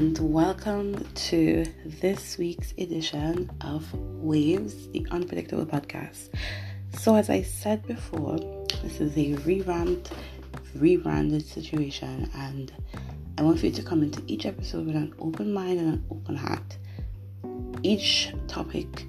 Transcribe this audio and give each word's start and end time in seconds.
and 0.00 0.18
welcome 0.32 1.06
to 1.12 1.62
this 1.84 2.38
week's 2.38 2.72
edition 2.78 3.50
of 3.60 3.86
Waves, 3.92 4.88
the 4.92 5.06
Unpredictable 5.10 5.66
Podcast. 5.66 6.30
So, 6.98 7.16
as 7.16 7.28
I 7.28 7.42
said 7.42 7.86
before, 7.86 8.38
this 8.82 8.98
is 8.98 9.14
a 9.18 9.34
revamped, 9.44 10.10
rebranded 10.74 11.44
situation, 11.44 12.30
and 12.34 12.72
I 13.36 13.42
want 13.42 13.60
for 13.60 13.66
you 13.66 13.72
to 13.72 13.82
come 13.82 14.02
into 14.02 14.22
each 14.26 14.46
episode 14.46 14.86
with 14.86 14.96
an 14.96 15.14
open 15.18 15.52
mind 15.52 15.78
and 15.78 15.88
an 15.92 16.06
open 16.10 16.34
heart. 16.34 16.78
Each 17.82 18.32
topic 18.48 19.04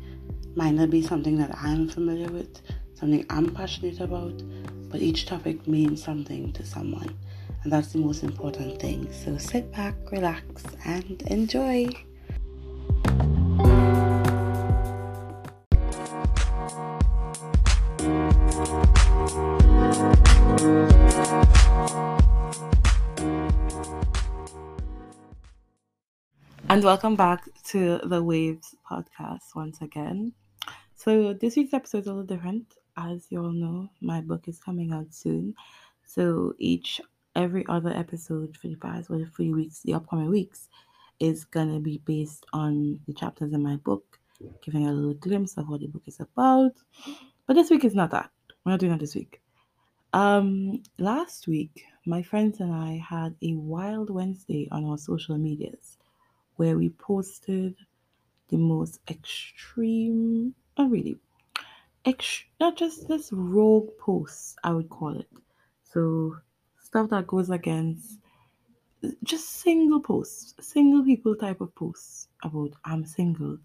might 0.58 0.72
not 0.72 0.90
be 0.90 1.02
something 1.02 1.38
that 1.38 1.58
I'm 1.58 1.88
familiar 1.88 2.28
with, 2.28 2.60
something 2.96 3.26
I'm 3.30 3.56
passionate 3.56 4.02
about, 4.02 4.44
but 4.90 5.02
each 5.02 5.26
topic 5.26 5.66
means 5.66 6.04
something 6.04 6.52
to 6.52 6.66
someone. 6.66 7.18
And 7.64 7.72
that's 7.72 7.94
the 7.94 8.00
most 8.00 8.24
important 8.24 8.82
thing. 8.82 9.12
So 9.14 9.38
sit 9.38 9.72
back, 9.72 9.94
relax, 10.12 10.64
and 10.84 11.22
enjoy. 11.28 11.90
And 26.68 26.84
welcome 26.84 27.16
back 27.16 27.44
to 27.66 28.00
the 28.06 28.24
Waves 28.24 28.74
podcast 28.90 29.56
once 29.56 29.82
again. 29.82 30.34
So, 30.96 31.34
this 31.34 31.58
week's 31.58 31.74
episode 31.74 32.00
is 32.00 32.08
a 32.08 32.10
little 32.10 32.24
different. 32.24 32.74
As 32.98 33.28
you 33.30 33.44
all 33.44 33.52
know, 33.52 33.90
my 34.02 34.22
book 34.22 34.48
is 34.48 34.58
coming 34.58 34.94
out 34.94 35.14
soon. 35.14 35.54
So, 36.06 36.54
each 36.58 37.02
every 37.36 37.66
other 37.70 37.90
episode 37.90 38.58
for 38.58 38.68
the 38.68 38.76
past 38.76 39.10
three 39.36 39.54
weeks, 39.54 39.82
the 39.82 39.94
upcoming 39.94 40.30
weeks, 40.30 40.70
is 41.20 41.46
gonna 41.46 41.80
be 41.80 42.00
based 42.06 42.46
on 42.54 43.00
the 43.08 43.14
chapters 43.14 43.54
in 43.54 43.62
my 43.62 43.76
book, 43.78 44.20
giving 44.62 44.88
a 44.88 44.94
little 44.94 45.14
glimpse 45.14 45.58
of 45.58 45.70
what 45.70 45.82
the 45.82 45.88
book 45.88 46.04
is 46.08 46.20
about. 46.20 46.74
But 47.48 47.54
this 47.54 47.70
week 47.70 47.86
is 47.86 47.96
not 47.96 48.12
that. 48.12 48.30
We're 48.66 48.74
not 48.74 48.80
doing 48.80 48.92
that 48.92 49.00
this 49.00 49.16
week. 49.16 49.42
Um, 50.14 50.84
last 50.98 51.48
week, 51.48 51.86
my 52.06 52.22
friends 52.22 52.60
and 52.60 52.74
I 52.74 52.98
had 52.98 53.36
a 53.42 53.54
wild 53.54 54.10
Wednesday 54.10 54.68
on 54.72 54.86
our 54.86 54.98
social 54.98 55.38
medias 55.38 55.98
where 56.56 56.78
we 56.78 56.90
posted 56.90 57.76
the 58.50 58.58
most 58.58 59.00
extreme, 59.10 60.54
not 60.78 60.92
really, 60.92 61.18
ex- 62.06 62.44
not 62.60 62.76
just 62.76 63.08
this 63.08 63.32
rogue 63.32 63.90
posts, 64.00 64.56
I 64.64 64.74
would 64.74 64.90
call 64.90 65.18
it. 65.18 65.30
So 65.84 66.36
stuff 66.92 67.10
that 67.10 67.26
goes 67.26 67.50
against 67.50 68.20
just 69.24 69.62
single 69.62 70.02
posts, 70.02 70.54
single 70.60 71.06
people 71.06 71.38
type 71.38 71.62
of 71.62 71.74
posts 71.74 72.28
about 72.44 72.74
I'm 72.84 73.06
single, 73.06 73.58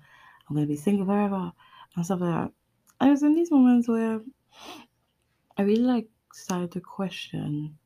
I'm 0.48 0.54
gonna 0.54 0.66
be 0.66 0.76
single 0.76 1.06
forever, 1.06 1.52
and 1.96 2.04
stuff 2.04 2.20
like 2.20 2.30
that. 2.30 2.52
I 3.00 3.10
was 3.10 3.24
in 3.24 3.34
these 3.34 3.50
moments 3.50 3.88
where 3.88 4.20
I 5.58 5.62
really 5.62 5.82
like 5.82 6.08
started 6.32 6.70
to 6.72 6.80
question 6.80 7.76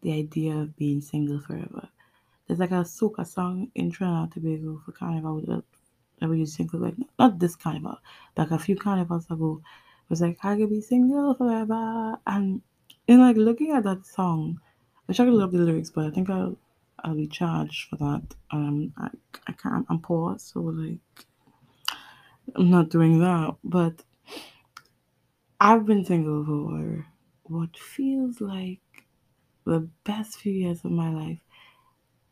the 0.00 0.12
idea 0.12 0.56
of 0.56 0.76
being 0.76 1.00
single 1.00 1.40
forever. 1.40 1.88
There's 2.48 2.58
like 2.58 2.72
a 2.72 2.82
soca 2.82 3.24
song 3.24 3.70
in 3.76 3.92
Trinidad 3.92 4.22
and 4.24 4.32
Tobago 4.32 4.82
for 4.84 4.90
Carnival 4.90 5.40
that 6.20 6.28
we 6.28 6.40
use 6.40 6.56
single 6.56 6.80
like 6.80 6.96
not 7.16 7.38
this 7.38 7.54
carnival, 7.54 7.96
like 8.36 8.50
a 8.50 8.58
few 8.58 8.74
carnivals 8.74 9.26
ago. 9.30 9.62
It 10.02 10.10
was 10.10 10.20
like 10.20 10.44
I 10.44 10.56
could 10.56 10.68
be 10.68 10.80
single 10.80 11.34
forever 11.34 12.18
and 12.26 12.60
in 13.06 13.20
like 13.20 13.36
looking 13.36 13.70
at 13.70 13.84
that 13.84 14.04
song 14.04 14.60
I 15.18 15.24
could 15.24 15.34
love 15.34 15.52
the 15.52 15.58
lyrics, 15.58 15.90
but 15.90 16.06
I 16.06 16.10
think 16.10 16.30
I'll 16.30 16.56
I'll 17.02 17.14
be 17.14 17.26
charged 17.26 17.88
for 17.88 17.96
that. 17.96 18.34
Um, 18.50 18.92
I 18.96 19.08
I 19.46 19.52
can't. 19.52 19.86
I'm 19.88 20.00
poor, 20.00 20.38
so 20.38 20.60
like 20.60 20.98
I'm 22.54 22.70
not 22.70 22.90
doing 22.90 23.18
that. 23.20 23.56
But 23.64 24.02
I've 25.60 25.86
been 25.86 26.04
single 26.04 26.44
for 26.44 27.06
what 27.44 27.76
feels 27.76 28.40
like 28.40 28.80
the 29.64 29.88
best 30.04 30.38
few 30.40 30.52
years 30.52 30.84
of 30.84 30.90
my 30.92 31.10
life. 31.10 31.40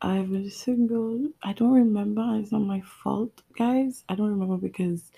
I've 0.03 0.31
been 0.31 0.51
single. 0.51 1.31
I 1.43 1.53
don't 1.55 1.73
remember. 1.73 2.25
It's 2.41 2.53
not 2.53 2.61
my 2.63 2.81
fault, 2.83 3.43
guys. 3.57 4.05
I 4.09 4.15
don't 4.17 4.31
remember 4.31 4.57
because 4.59 5.11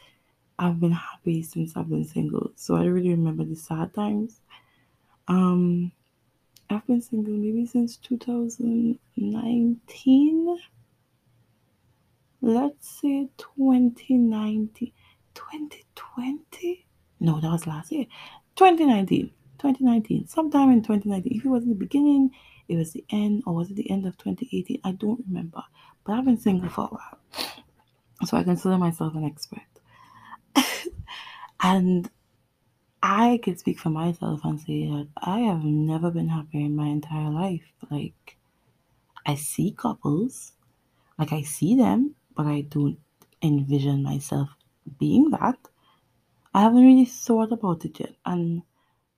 I've 0.58 0.80
been 0.80 0.92
happy 0.92 1.42
since 1.42 1.76
I've 1.76 1.88
been 1.90 2.04
single. 2.06 2.52
So 2.56 2.76
I 2.76 2.80
don't 2.84 2.92
really 2.94 3.10
remember 3.10 3.44
the 3.44 3.56
sad 3.56 3.94
times. 3.94 4.40
Um, 5.28 5.92
I've 6.70 6.86
been 6.86 7.02
single 7.02 7.34
maybe 7.34 7.66
since 7.66 7.96
2019. 7.96 10.58
Let's 12.40 13.00
say 13.00 13.28
2019. 13.36 14.92
2020? 15.34 16.86
No, 17.18 17.40
that 17.40 17.50
was 17.50 17.66
last 17.66 17.90
year. 17.90 18.06
2019. 18.54 19.32
2019. 19.58 20.28
Sometime 20.28 20.70
in 20.70 20.82
2019. 20.82 21.38
If 21.38 21.44
it 21.44 21.48
was 21.48 21.64
in 21.64 21.70
the 21.70 21.74
beginning, 21.74 22.30
it 22.68 22.76
was 22.76 22.92
the 22.92 23.04
end, 23.10 23.42
or 23.46 23.54
was 23.54 23.72
it 23.72 23.74
the 23.74 23.90
end 23.90 24.06
of 24.06 24.16
2018? 24.18 24.80
I 24.84 24.92
don't 24.92 25.24
remember. 25.26 25.64
But 26.04 26.12
I've 26.12 26.24
been 26.24 26.38
single 26.38 26.70
for 26.70 26.84
a 26.84 26.86
while. 26.86 27.18
So 28.26 28.36
I 28.36 28.44
consider 28.44 28.78
myself 28.78 29.16
an 29.16 29.24
expert. 29.24 29.66
and 31.62 32.08
I 33.02 33.40
could 33.42 33.58
speak 33.58 33.78
for 33.78 33.90
myself 33.90 34.40
and 34.44 34.60
say 34.60 34.86
that 34.86 35.08
I 35.16 35.40
have 35.40 35.64
never 35.64 36.10
been 36.10 36.28
happy 36.28 36.64
in 36.64 36.76
my 36.76 36.86
entire 36.86 37.30
life. 37.30 37.72
Like, 37.90 38.36
I 39.26 39.34
see 39.36 39.72
couples, 39.72 40.52
like, 41.18 41.32
I 41.32 41.42
see 41.42 41.76
them, 41.76 42.14
but 42.36 42.46
I 42.46 42.62
don't 42.62 42.98
envision 43.42 44.02
myself 44.02 44.50
being 44.98 45.30
that. 45.30 45.58
I 46.52 46.62
haven't 46.62 46.84
really 46.84 47.04
thought 47.04 47.52
about 47.52 47.84
it 47.84 48.00
yet. 48.00 48.14
And 48.26 48.62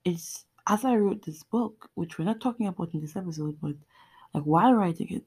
it's 0.04 0.44
as 0.66 0.84
I 0.84 0.96
wrote 0.96 1.24
this 1.24 1.42
book, 1.42 1.90
which 1.94 2.18
we're 2.18 2.24
not 2.24 2.40
talking 2.40 2.66
about 2.66 2.94
in 2.94 3.00
this 3.00 3.16
episode, 3.16 3.58
but 3.60 3.74
like 4.34 4.44
while 4.44 4.74
writing 4.74 5.08
it, 5.10 5.24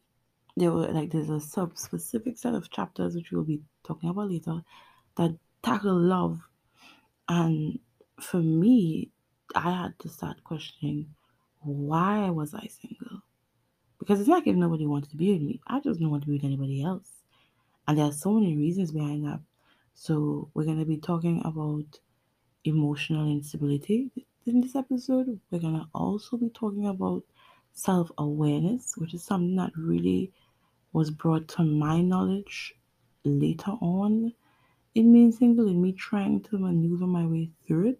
there 0.55 0.71
were 0.71 0.87
like 0.87 1.11
there's 1.11 1.29
a 1.29 1.39
sub 1.39 1.77
specific 1.77 2.37
set 2.37 2.53
of 2.53 2.69
chapters 2.69 3.15
which 3.15 3.31
we'll 3.31 3.43
be 3.43 3.61
talking 3.83 4.09
about 4.09 4.29
later 4.29 4.61
that 5.17 5.35
tackle 5.61 5.99
love 5.99 6.39
and 7.27 7.79
for 8.19 8.37
me, 8.37 9.11
I 9.55 9.71
had 9.71 9.99
to 9.99 10.09
start 10.09 10.43
questioning 10.43 11.07
why 11.61 12.29
was 12.29 12.53
I 12.53 12.67
single? 12.67 13.21
Because 13.99 14.19
it's 14.19 14.29
not 14.29 14.39
like 14.39 14.47
if 14.47 14.55
nobody 14.55 14.85
wanted 14.85 15.09
to 15.11 15.17
be 15.17 15.33
with 15.33 15.41
me. 15.41 15.61
I 15.67 15.79
just 15.79 15.99
don't 15.99 16.11
want 16.11 16.23
to 16.23 16.27
be 16.27 16.35
with 16.35 16.43
anybody 16.43 16.83
else. 16.83 17.09
And 17.87 17.97
there 17.97 18.05
are 18.05 18.11
so 18.11 18.33
many 18.33 18.55
reasons 18.55 18.91
behind 18.91 19.25
that. 19.25 19.39
So 19.95 20.49
we're 20.53 20.65
gonna 20.65 20.85
be 20.85 20.97
talking 20.97 21.41
about 21.45 21.99
emotional 22.65 23.31
instability 23.31 24.11
in 24.45 24.61
this 24.61 24.75
episode. 24.75 25.39
We're 25.49 25.59
gonna 25.59 25.87
also 25.93 26.37
be 26.37 26.49
talking 26.49 26.87
about 26.87 27.23
self-awareness, 27.73 28.95
which 28.97 29.13
is 29.13 29.23
something 29.23 29.55
that 29.55 29.71
really 29.75 30.31
was 30.93 31.09
brought 31.11 31.47
to 31.49 31.63
my 31.63 32.01
knowledge 32.01 32.75
later 33.23 33.71
on 33.81 34.33
in 34.95 35.11
means 35.11 35.41
and 35.41 35.81
me 35.81 35.91
trying 35.91 36.41
to 36.41 36.57
maneuver 36.57 37.05
my 37.05 37.25
way 37.25 37.51
through 37.67 37.89
it. 37.89 37.99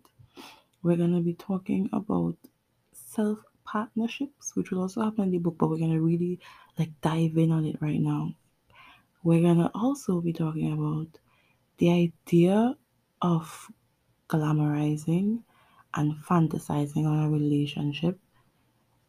We're 0.81 0.95
going 0.95 1.13
to 1.13 1.21
be 1.21 1.33
talking 1.33 1.89
about 1.91 2.37
self 2.93 3.39
partnerships, 3.65 4.55
which 4.55 4.71
will 4.71 4.81
also 4.81 5.01
happen 5.01 5.25
in 5.25 5.31
the 5.31 5.37
book, 5.39 5.57
but 5.57 5.69
we're 5.69 5.77
going 5.77 5.91
to 5.91 6.01
really 6.01 6.39
like 6.79 6.91
dive 7.01 7.37
in 7.37 7.51
on 7.51 7.65
it 7.65 7.81
right 7.81 7.99
now. 7.99 8.33
We're 9.23 9.41
going 9.41 9.57
to 9.57 9.71
also 9.75 10.21
be 10.21 10.31
talking 10.31 10.71
about 10.71 11.19
the 11.77 11.91
idea 11.91 12.77
of 13.21 13.71
glamorizing 14.29 15.43
and 15.95 16.13
fantasizing 16.23 17.05
on 17.05 17.25
a 17.25 17.29
relationship 17.29 18.19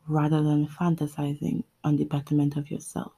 rather 0.09 0.43
than 0.43 0.67
fantasizing 0.67 1.63
on 1.85 1.97
the 1.97 2.05
betterment 2.05 2.57
of 2.57 2.71
yourself. 2.71 3.13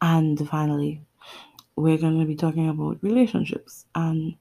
And 0.00 0.48
finally, 0.48 1.07
we're 1.80 1.98
going 1.98 2.18
to 2.18 2.26
be 2.26 2.34
talking 2.34 2.68
about 2.68 3.02
relationships 3.02 3.86
and 3.94 4.34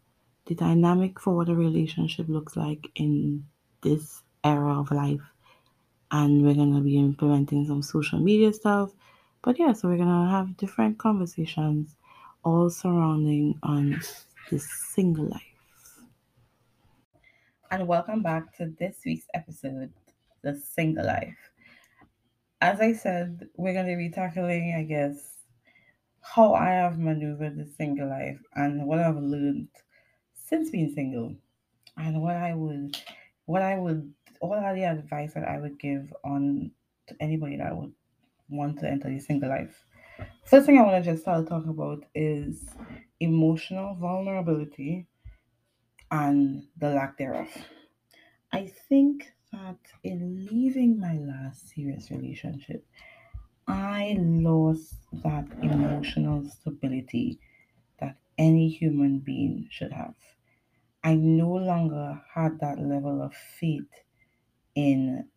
the 0.48 0.56
dynamic 0.56 1.20
for 1.20 1.36
what 1.36 1.50
a 1.50 1.56
relationship 1.56 2.28
looks 2.28 2.56
like 2.56 2.90
in 2.96 3.46
this 3.82 4.24
era 4.44 4.80
of 4.80 4.92
life. 4.92 5.22
And 6.12 6.42
we're 6.44 6.56
going 6.56 6.74
to 6.74 6.82
be 6.82 6.98
implementing 6.98 7.68
some 7.68 7.84
social 7.84 8.20
media 8.20 8.54
stuff. 8.54 8.92
But 9.44 9.60
yeah, 9.60 9.74
so 9.74 9.88
we're 9.88 9.98
going 9.98 10.08
to 10.08 10.32
have 10.32 10.58
different 10.58 10.98
conversations 10.98 11.96
all 12.44 12.70
surrounding 12.70 13.60
on 13.62 14.00
this 14.50 14.68
single 14.70 15.26
life. 15.26 15.42
And 17.70 17.88
welcome 17.88 18.24
back 18.24 18.56
to 18.58 18.74
this 18.80 18.98
week's 19.06 19.28
episode, 19.34 19.92
The 20.42 20.56
Single 20.56 21.06
Life. 21.06 21.38
As 22.62 22.80
I 22.80 22.94
said, 22.94 23.48
we're 23.58 23.74
going 23.74 23.88
to 23.88 23.98
be 23.98 24.10
tackling, 24.10 24.74
I 24.76 24.84
guess, 24.84 25.37
how 26.34 26.54
I 26.54 26.70
have 26.72 27.00
maneuvered 27.00 27.58
the 27.58 27.66
single 27.66 28.10
life 28.10 28.42
and 28.56 28.86
what 28.88 29.00
I've 29.00 29.18
learned 29.18 29.70
since 30.34 30.70
being 30.72 30.94
single 30.94 31.36
and 31.98 32.22
what 32.22 32.36
I 32.36 32.54
would 32.56 32.98
what 33.46 33.62
I 33.62 33.78
would 33.78 34.14
are 34.42 34.76
the 34.76 34.84
advice 34.86 35.34
that 35.34 35.48
I 35.48 35.60
would 35.60 35.80
give 35.80 36.14
on 36.24 36.72
to 37.08 37.16
anybody 37.20 37.58
that 37.58 37.76
would 37.76 37.94
want 38.50 38.80
to 38.80 38.90
enter 38.90 39.10
the 39.10 39.20
single 39.20 39.50
life. 39.50 39.86
First 40.46 40.66
thing 40.66 40.80
I 40.80 40.84
want 40.84 41.04
to 41.04 41.12
just 41.12 41.24
start 41.24 41.48
talking 41.48 41.70
about 41.72 42.06
is 42.16 42.66
emotional 43.20 43.96
vulnerability 43.96 45.08
and 46.12 46.68
the 46.78 46.90
lack 46.90 47.18
thereof. 47.18 47.50
I 48.52 48.68
think 48.68 49.34
that 49.52 49.78
in 50.04 50.46
leaving 50.52 51.00
my 51.00 51.18
last 51.18 51.70
serious 51.70 52.12
relationship, 52.12 52.86
I 53.68 54.16
lost 54.20 54.96
that 55.24 55.48
emotional 55.62 56.50
stability 56.50 57.40
that 58.00 58.18
any 58.38 58.70
human 58.70 59.20
being 59.20 59.70
should 59.72 59.94
have. 59.94 60.16
I 61.04 61.16
no 61.16 61.52
longer 61.54 62.24
had 62.34 62.60
that 62.60 62.80
level 62.80 63.22
of 63.22 63.36
faith 63.36 63.90
in 64.76 65.30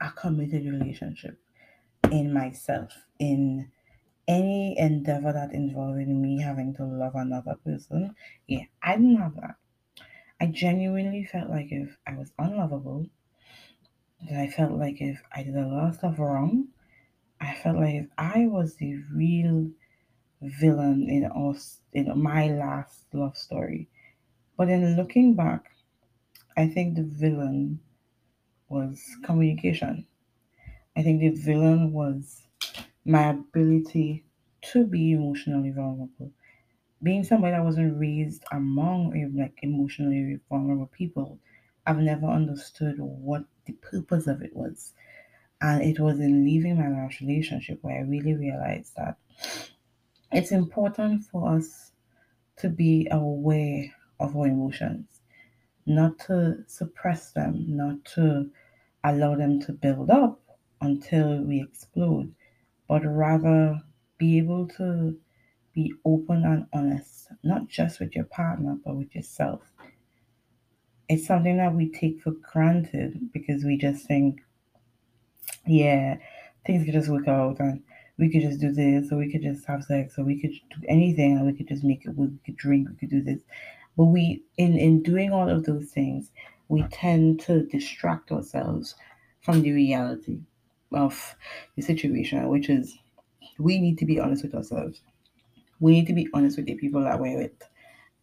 a 0.00 0.10
committed 0.10 0.64
relationship, 0.66 1.38
in 2.10 2.32
myself, 2.32 2.92
in 3.18 3.70
any 4.28 4.78
endeavor 4.78 5.32
that 5.32 5.52
involved 5.52 6.06
me 6.08 6.40
having 6.40 6.74
to 6.74 6.84
love 6.84 7.14
another 7.16 7.56
person. 7.56 8.14
Yeah, 8.46 8.64
I 8.82 8.96
didn't 8.96 9.16
have 9.16 9.36
that. 9.36 9.56
I 10.40 10.46
genuinely 10.46 11.24
felt 11.24 11.50
like 11.50 11.72
if 11.72 11.98
I 12.06 12.14
was 12.16 12.32
unlovable, 12.38 13.08
that 14.28 14.40
I 14.40 14.48
felt 14.48 14.72
like 14.72 15.00
if 15.00 15.22
I 15.34 15.42
did 15.42 15.56
a 15.56 15.66
lot 15.66 15.88
of 15.88 15.94
stuff 15.96 16.18
wrong, 16.18 16.68
I 17.40 17.54
felt 17.54 17.78
like 17.78 18.08
I 18.18 18.46
was 18.46 18.76
the 18.76 19.02
real 19.12 19.70
villain 20.42 21.08
in 21.10 21.24
us 21.26 21.80
in 21.92 22.06
my 22.22 22.48
last 22.48 23.12
love 23.14 23.36
story. 23.36 23.88
But 24.56 24.70
in 24.70 24.96
looking 24.96 25.34
back, 25.36 25.70
I 26.56 26.68
think 26.68 26.96
the 26.96 27.04
villain 27.04 27.80
was 28.68 29.04
communication. 29.24 30.06
I 30.96 31.02
think 31.02 31.20
the 31.20 31.30
villain 31.30 31.92
was 31.92 32.46
my 33.04 33.30
ability 33.30 34.24
to 34.72 34.86
be 34.86 35.12
emotionally 35.12 35.70
vulnerable. 35.70 36.32
Being 37.02 37.24
somebody 37.24 37.52
that 37.52 37.64
wasn't 37.64 37.98
raised 37.98 38.44
among 38.52 39.16
eh, 39.16 39.28
like 39.32 39.58
emotionally 39.62 40.40
vulnerable 40.48 40.86
people, 40.88 41.40
I've 41.86 41.98
never 41.98 42.26
understood 42.26 42.98
what 43.00 43.46
the 43.66 43.74
purpose 43.74 44.26
of 44.28 44.42
it 44.42 44.54
was. 44.56 44.94
And 45.60 45.82
it 45.82 46.00
was 46.00 46.20
in 46.20 46.44
leaving 46.44 46.76
my 46.78 46.88
last 46.88 47.20
relationship 47.20 47.82
where 47.82 47.98
I 47.98 48.02
really 48.02 48.34
realized 48.34 48.94
that 48.96 49.18
it's 50.32 50.52
important 50.52 51.24
for 51.24 51.56
us 51.56 51.92
to 52.58 52.68
be 52.70 53.08
aware 53.10 53.94
of 54.20 54.36
our 54.36 54.46
emotions, 54.46 55.22
not 55.86 56.18
to 56.20 56.64
suppress 56.68 57.32
them, 57.32 57.64
not 57.76 58.04
to 58.16 58.50
allow 59.04 59.36
them 59.36 59.60
to 59.62 59.72
build 59.72 60.10
up 60.10 60.40
until 60.80 61.42
we 61.42 61.62
explode, 61.62 62.34
but 62.88 63.02
rather 63.04 63.80
be 64.18 64.38
able 64.38 64.68
to 64.68 65.20
be 65.74 65.94
open 66.04 66.44
and 66.44 66.66
honest, 66.72 67.28
not 67.44 67.68
just 67.68 68.00
with 68.00 68.14
your 68.16 68.26
partner, 68.26 68.78
but 68.84 68.96
with 68.96 69.14
yourself. 69.14 69.62
It's 71.08 71.26
something 71.26 71.56
that 71.58 71.74
we 71.74 71.90
take 71.90 72.20
for 72.22 72.32
granted 72.32 73.32
because 73.32 73.64
we 73.64 73.76
just 73.76 74.06
think, 74.06 74.40
yeah, 75.68 76.18
things 76.66 76.84
could 76.84 76.94
just 76.94 77.10
work 77.10 77.28
out 77.28 77.60
and 77.60 77.82
we 78.18 78.30
could 78.30 78.42
just 78.42 78.60
do 78.60 78.72
this, 78.72 79.12
or 79.12 79.18
we 79.18 79.30
could 79.30 79.42
just 79.42 79.64
have 79.66 79.84
sex, 79.84 80.18
or 80.18 80.24
we 80.24 80.40
could 80.40 80.52
do 80.52 80.86
anything, 80.88 81.36
and 81.36 81.46
we 81.46 81.52
could 81.52 81.68
just 81.68 81.84
make 81.84 82.04
it. 82.04 82.16
We 82.16 82.30
could 82.44 82.56
drink, 82.56 82.88
we 82.88 82.96
could 82.96 83.10
do 83.10 83.22
this. 83.22 83.42
But 83.96 84.06
we, 84.06 84.42
in 84.56 84.76
in 84.76 85.02
doing 85.02 85.32
all 85.32 85.48
of 85.48 85.64
those 85.64 85.90
things, 85.92 86.32
we 86.68 86.82
tend 86.84 87.40
to 87.42 87.64
distract 87.66 88.32
ourselves 88.32 88.96
from 89.40 89.62
the 89.62 89.72
reality 89.72 90.40
of 90.92 91.36
the 91.76 91.82
situation, 91.82 92.48
which 92.48 92.68
is 92.68 92.98
we 93.58 93.80
need 93.80 93.98
to 93.98 94.06
be 94.06 94.20
honest 94.20 94.44
with 94.44 94.54
ourselves. 94.54 95.00
We 95.80 95.92
need 95.92 96.06
to 96.08 96.14
be 96.14 96.28
honest 96.34 96.56
with 96.56 96.66
the 96.66 96.74
people 96.74 97.02
that 97.02 97.20
we're 97.20 97.38
with. 97.38 97.68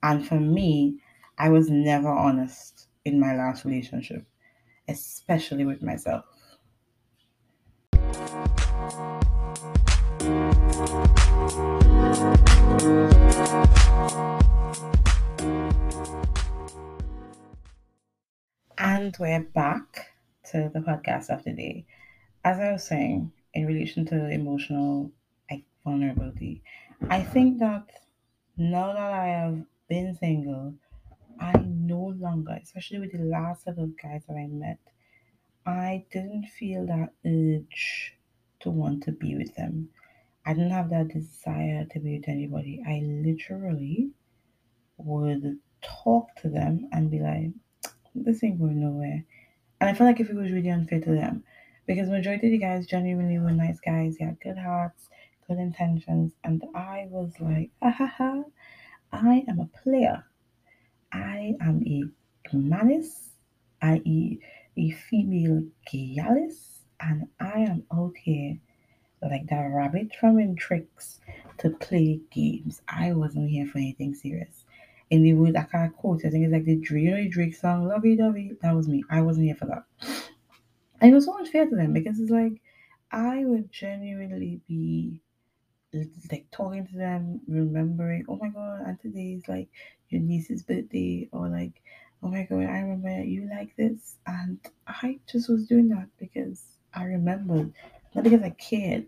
And 0.04 0.28
for 0.28 0.40
me, 0.40 1.02
I 1.38 1.50
was 1.50 1.70
never 1.70 2.10
honest 2.10 2.88
in 3.06 3.20
my 3.20 3.36
last 3.36 3.66
relationship, 3.66 4.26
especially 4.88 5.66
with 5.66 5.82
myself. 5.84 6.26
And 10.76 10.84
we're 19.18 19.40
back 19.40 20.12
to 20.52 20.70
the 20.74 20.82
podcast 20.82 21.30
of 21.30 21.46
the 21.46 21.54
day. 21.54 21.86
As 22.44 22.60
I 22.60 22.74
was 22.74 22.84
saying, 22.84 23.32
in 23.54 23.66
relation 23.66 24.06
to 24.08 24.30
emotional 24.30 25.14
vulnerability, 25.86 26.62
I 27.10 27.22
think 27.22 27.60
that 27.60 27.90
now 28.58 28.92
that 28.92 29.14
I 29.14 29.28
have 29.28 29.64
been 29.88 30.18
single, 30.18 30.74
I 31.40 31.54
no 31.66 32.14
longer, 32.20 32.60
especially 32.62 33.00
with 33.00 33.14
the 33.14 33.20
last 33.20 33.64
set 33.64 33.78
of 33.78 33.98
guys 33.98 34.24
that 34.28 34.36
I 34.36 34.48
met, 34.48 34.80
I 35.66 36.04
didn't 36.12 36.48
feel 36.48 36.86
that 36.88 37.14
urge 37.26 38.18
to 38.60 38.70
want 38.70 39.04
to 39.04 39.14
be 39.14 39.38
with 39.38 39.56
them. 39.56 39.88
I 40.46 40.54
didn't 40.54 40.72
have 40.72 40.90
that 40.92 41.08
desire 41.08 41.86
to 41.86 42.00
be 42.00 42.18
with 42.18 42.30
anybody. 42.30 42.82
I 42.88 43.02
literally 43.04 44.12
would 44.98 45.58
talk 45.82 46.36
to 46.38 46.50
them 46.50 46.88
and 46.92 47.10
be 47.10 47.20
like, 47.20 47.50
this 48.14 48.44
ain't 48.44 48.60
going 48.60 48.80
nowhere. 48.82 49.26
And 49.82 49.90
I 49.90 49.94
felt 49.94 50.08
like 50.08 50.20
if 50.20 50.30
it 50.30 50.36
was 50.36 50.52
really 50.52 50.70
unfair 50.70 51.02
to 51.02 51.12
them, 51.12 51.44
because 51.86 52.10
majority 52.10 52.48
of 52.48 52.52
the 52.52 52.58
guys 52.60 52.88
genuinely 52.88 53.40
were 53.40 53.52
nice 53.52 53.80
guys, 53.80 54.18
they 54.18 54.26
had 54.26 54.40
good 54.40 54.58
hearts, 54.58 55.10
good 55.48 55.58
intentions, 55.58 56.34
and 56.44 56.64
I 56.74 57.08
was 57.10 57.34
like, 57.40 57.72
ah, 57.82 57.92
ha, 57.92 58.44
I 59.12 59.44
am 59.48 59.60
a 59.60 59.84
player. 59.84 60.26
I 61.12 61.56
am 61.62 61.84
a 61.86 62.04
manis, 62.54 63.32
i.e., 63.82 64.40
a 64.78 64.92
female 64.92 65.64
Gyalis, 65.92 66.80
and 67.00 67.28
I 67.40 67.60
am 67.60 67.84
out 67.94 68.14
here 68.18 68.58
like 69.28 69.48
that 69.48 69.72
rabbit 69.74 70.16
from 70.16 70.56
Trix 70.56 71.20
to 71.60 71.70
play 71.70 72.20
games. 72.32 72.82
I 72.88 73.14
wasn't 73.14 73.50
here 73.50 73.66
for 73.66 73.78
anything 73.78 74.14
serious. 74.14 74.66
In 75.10 75.24
the 75.24 75.34
wood, 75.34 75.56
I 75.56 75.64
can't 75.64 75.96
quote. 75.96 76.26
I 76.26 76.30
think 76.30 76.46
it's 76.46 76.54
like 76.54 76.66
the 76.66 76.78
Drake, 76.78 77.04
you 77.04 77.12
know, 77.12 77.18
the 77.18 77.30
Drake 77.30 77.56
song, 77.56 77.88
"Lovey 77.88 78.16
Dovey." 78.16 78.52
That 78.62 78.76
was 78.76 78.88
me. 78.88 79.04
I 79.10 79.22
wasn't 79.22 79.46
here 79.46 79.56
for 79.56 79.66
that. 79.68 79.84
And 81.00 81.12
it 81.12 81.14
was 81.16 81.26
so 81.26 81.38
unfair 81.38 81.68
to 81.68 81.76
them 81.76 81.94
because 81.94 82.20
it's 82.20 82.32
like 82.32 82.62
I 83.12 83.46
would 83.46 83.72
genuinely 83.72 84.62
be 84.68 85.22
like 86.32 86.46
talking 86.52 86.86
to 86.88 86.98
them, 86.98 87.40
remembering, 87.48 88.26
oh 88.28 88.38
my 88.38 88.50
god, 88.50 88.82
and 88.86 89.00
today's 89.00 89.44
like 89.48 89.70
your 90.10 90.22
niece's 90.22 90.64
birthday, 90.64 91.30
or 91.32 91.48
like, 91.48 91.82
oh 92.24 92.28
my 92.28 92.44
god, 92.44 92.64
I 92.64 92.80
remember 92.80 93.24
you 93.24 93.50
like 93.50 93.76
this, 93.78 94.18
and 94.28 94.60
I 94.88 95.20
just 95.32 95.50
was 95.50 95.68
doing 95.68 95.90
that 95.90 96.08
because 96.20 96.64
I 96.94 97.04
remembered, 97.04 97.74
not 98.14 98.24
because 98.24 98.42
I 98.42 98.50
cared, 98.52 99.06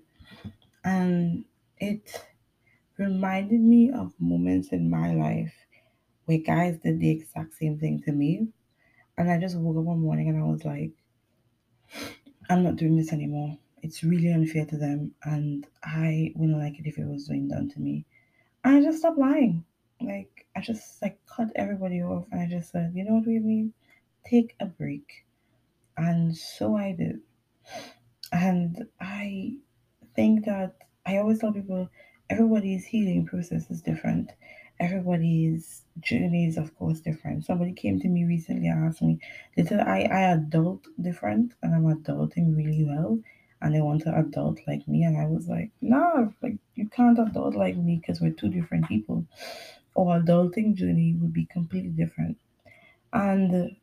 and 0.84 1.46
it 1.78 2.24
reminded 2.98 3.62
me 3.62 3.92
of 3.92 4.14
moments 4.20 4.70
in 4.70 4.90
my 4.90 5.14
life 5.14 5.54
where 6.26 6.40
guys 6.40 6.78
did 6.80 7.00
the 7.00 7.10
exact 7.10 7.54
same 7.54 7.78
thing 7.78 8.02
to 8.04 8.12
me, 8.12 8.48
and 9.18 9.32
I 9.32 9.40
just 9.40 9.58
woke 9.58 9.78
up 9.78 9.84
one 9.84 10.00
morning 10.02 10.30
and 10.30 10.40
I 10.40 10.46
was 10.46 10.66
like, 10.66 10.92
I'm 12.50 12.64
not 12.64 12.76
doing 12.76 12.98
this 12.98 13.14
anymore. 13.14 13.58
It's 13.84 14.04
really 14.04 14.32
unfair 14.32 14.66
to 14.66 14.78
them, 14.78 15.14
and 15.24 15.68
I 15.84 16.34
wouldn't 16.36 16.60
like 16.60 16.80
it 16.80 16.88
if 16.88 16.98
it 16.98 17.06
was 17.08 17.28
doing 17.28 17.48
done 17.48 17.70
to 17.70 17.80
me. 17.80 18.06
And 18.64 18.78
I 18.78 18.82
just 18.82 19.00
stopped 19.00 19.18
lying. 19.18 19.64
Like 20.02 20.46
I 20.56 20.62
just 20.62 21.02
like 21.02 21.20
cut 21.28 21.50
everybody 21.56 22.02
off, 22.02 22.26
and 22.32 22.42
I 22.42 22.48
just 22.48 22.72
said, 22.72 22.92
you 22.96 23.04
know 23.04 23.16
what 23.16 23.28
we 23.28 23.40
mean? 23.40 23.74
Take 24.26 24.56
a 24.60 24.66
break. 24.66 25.26
And 25.96 26.36
so 26.36 26.76
I 26.76 26.92
did. 26.92 27.22
And 28.32 28.88
I 29.00 29.58
think 30.18 30.46
that 30.48 30.76
I 31.08 31.20
always 31.20 31.40
tell 31.40 31.54
people 31.54 31.90
everybody's 32.32 32.86
healing 32.86 33.28
process 33.28 33.72
is 33.72 33.84
different. 33.84 34.34
Everybody's 34.82 35.86
journey 36.02 36.48
is 36.48 36.58
of 36.58 36.76
course 36.78 37.02
different. 37.02 37.46
Somebody 37.46 37.74
came 37.74 38.00
to 38.02 38.10
me 38.10 38.26
recently 38.26 38.68
and 38.70 38.86
asked 38.88 39.04
me, 39.04 39.20
did 39.58 39.74
I, 39.74 40.02
I 40.04 40.22
adult 40.34 40.88
different 41.02 41.54
and 41.64 41.76
I'm 41.76 41.86
adulting 41.86 42.58
really 42.58 42.86
well 42.86 43.20
and 43.62 43.76
they 43.76 43.82
want 43.82 44.04
to 44.04 44.18
adult 44.18 44.62
like 44.68 44.88
me 44.88 45.04
and 45.04 45.18
I 45.18 45.28
was 45.28 45.48
like, 45.50 45.72
nah, 45.82 46.30
like 46.44 46.58
you 46.76 46.90
can't 46.90 47.20
adult 47.20 47.56
like 47.56 47.78
me 47.78 47.98
because 47.98 48.22
we're 48.22 48.34
two 48.34 48.50
different 48.50 48.88
people. 48.88 49.26
Our 49.98 50.22
adulting 50.22 50.76
journey 50.76 51.16
would 51.22 51.34
be 51.34 51.46
completely 51.46 51.92
different. 51.92 52.40
And 53.14 53.78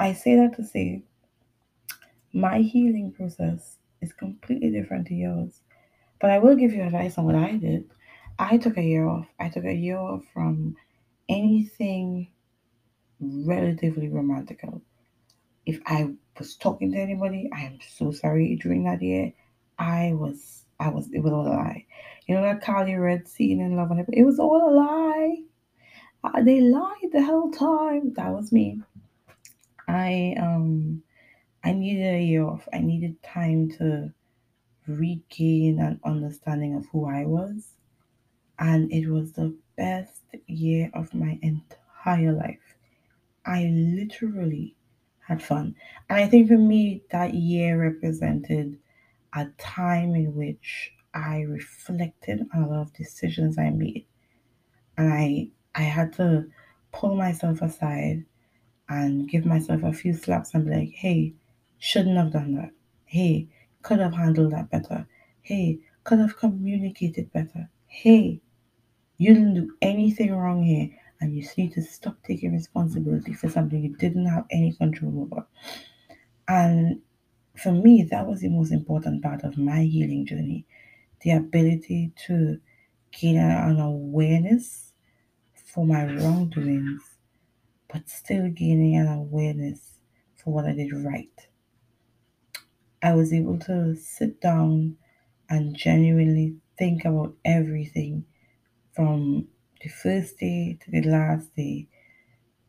I 0.00 0.12
say 0.12 0.36
that 0.36 0.56
to 0.56 0.64
say 0.64 1.02
my 2.32 2.60
healing 2.60 3.12
process 3.12 3.78
is 4.04 4.12
completely 4.12 4.70
different 4.70 5.06
to 5.08 5.14
yours. 5.14 5.60
But 6.20 6.30
I 6.30 6.38
will 6.38 6.56
give 6.56 6.72
you 6.72 6.82
advice 6.82 7.18
on 7.18 7.24
what 7.24 7.34
I 7.34 7.56
did. 7.56 7.90
I 8.38 8.58
took 8.58 8.76
a 8.76 8.82
year 8.82 9.06
off. 9.06 9.26
I 9.40 9.48
took 9.48 9.64
a 9.64 9.74
year 9.74 9.98
off 9.98 10.22
from 10.32 10.76
anything 11.28 12.28
relatively 13.20 14.08
romantical. 14.08 14.82
If 15.66 15.80
I 15.86 16.10
was 16.38 16.56
talking 16.56 16.92
to 16.92 16.98
anybody, 16.98 17.48
I 17.52 17.62
am 17.62 17.78
so 17.96 18.12
sorry 18.12 18.56
during 18.60 18.84
that 18.84 19.02
year. 19.02 19.32
I 19.78 20.12
was 20.14 20.64
I 20.80 20.88
was 20.88 21.08
it 21.12 21.20
was 21.20 21.32
all 21.32 21.46
a 21.46 21.48
lie. 21.48 21.86
You 22.26 22.34
know 22.34 22.42
that 22.42 22.62
Karlie 22.62 23.00
Redd 23.00 23.28
scene 23.28 23.60
in 23.60 23.76
Love 23.76 23.90
and 23.90 24.00
Hip? 24.00 24.08
It 24.12 24.24
was 24.24 24.38
all 24.38 24.68
a 24.68 24.72
lie. 24.74 25.36
Uh, 26.24 26.42
they 26.42 26.60
lied 26.60 27.12
the 27.12 27.22
whole 27.22 27.50
time. 27.50 28.12
That 28.14 28.32
was 28.32 28.52
me. 28.52 28.80
I 29.88 30.34
um 30.40 31.02
I 31.64 31.72
needed 31.72 32.14
a 32.14 32.22
year 32.22 32.44
off. 32.44 32.68
I 32.72 32.78
needed 32.80 33.22
time 33.22 33.70
to 33.78 34.12
regain 34.86 35.80
an 35.80 35.98
understanding 36.04 36.76
of 36.76 36.86
who 36.92 37.06
I 37.06 37.24
was. 37.24 37.72
And 38.58 38.92
it 38.92 39.08
was 39.08 39.32
the 39.32 39.56
best 39.76 40.22
year 40.46 40.90
of 40.94 41.14
my 41.14 41.38
entire 41.42 42.32
life. 42.32 42.76
I 43.46 43.64
literally 43.64 44.76
had 45.20 45.42
fun. 45.42 45.74
And 46.10 46.20
I 46.20 46.28
think 46.28 46.48
for 46.48 46.58
me, 46.58 47.02
that 47.10 47.34
year 47.34 47.80
represented 47.80 48.78
a 49.34 49.46
time 49.58 50.14
in 50.14 50.34
which 50.34 50.92
I 51.14 51.40
reflected 51.42 52.46
on 52.54 52.62
a 52.62 52.68
lot 52.68 52.82
of 52.82 52.92
decisions 52.92 53.58
I 53.58 53.70
made. 53.70 54.06
And 54.96 55.12
I 55.12 55.48
I 55.74 55.82
had 55.82 56.12
to 56.14 56.46
pull 56.92 57.16
myself 57.16 57.62
aside 57.62 58.24
and 58.88 59.28
give 59.28 59.44
myself 59.46 59.82
a 59.82 59.92
few 59.92 60.14
slaps 60.14 60.54
and 60.54 60.66
be 60.66 60.70
like, 60.70 60.92
hey, 60.92 61.34
shouldn't 61.84 62.16
have 62.16 62.32
done 62.32 62.54
that. 62.54 62.70
Hey, 63.04 63.46
could 63.82 63.98
have 64.00 64.14
handled 64.14 64.52
that 64.52 64.70
better. 64.70 65.06
Hey, 65.42 65.80
could 66.02 66.18
have 66.18 66.38
communicated 66.38 67.30
better. 67.30 67.68
Hey, 67.86 68.40
you 69.18 69.34
didn't 69.34 69.54
do 69.54 69.76
anything 69.82 70.34
wrong 70.34 70.62
here, 70.62 70.88
and 71.20 71.36
you 71.36 71.46
need 71.58 71.74
to 71.74 71.82
stop 71.82 72.16
taking 72.22 72.54
responsibility 72.54 73.34
for 73.34 73.50
something 73.50 73.82
you 73.82 73.94
didn't 73.96 74.24
have 74.24 74.46
any 74.50 74.72
control 74.72 75.28
over. 75.30 75.46
And 76.48 77.02
for 77.54 77.72
me, 77.72 78.02
that 78.10 78.26
was 78.26 78.40
the 78.40 78.48
most 78.48 78.72
important 78.72 79.22
part 79.22 79.44
of 79.44 79.58
my 79.58 79.82
healing 79.82 80.24
journey 80.24 80.64
the 81.20 81.32
ability 81.32 82.12
to 82.26 82.60
gain 83.12 83.36
an 83.38 83.78
awareness 83.78 84.92
for 85.54 85.86
my 85.86 86.04
wrongdoings, 86.06 87.02
but 87.92 88.08
still 88.08 88.48
gaining 88.50 88.96
an 88.96 89.08
awareness 89.08 89.98
for 90.36 90.52
what 90.54 90.66
I 90.66 90.72
did 90.72 90.92
right. 90.92 91.48
I 93.04 93.14
was 93.14 93.32
able 93.32 93.58
to 93.60 93.96
sit 93.96 94.40
down 94.42 94.98
and 95.50 95.76
genuinely 95.76 96.56
think 96.78 97.04
about 97.06 97.36
everything 97.44 98.26
from 98.92 99.48
the 99.82 99.90
first 99.90 100.38
day 100.38 100.78
to 100.82 100.90
the 100.92 101.02
last 101.02 101.54
day 101.56 101.88